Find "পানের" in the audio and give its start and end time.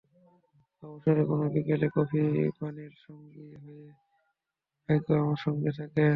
2.59-2.93